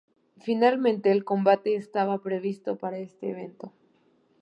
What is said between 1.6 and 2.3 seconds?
estaba